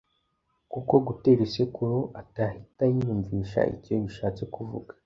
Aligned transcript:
kuko 0.71 0.93
gutera 1.07 1.41
isekuru 1.47 1.99
atahita 2.21 2.83
yiyumvisha 2.91 3.59
icyo 3.75 3.93
bishatse 4.03 4.43
kuvuga. 4.55 4.91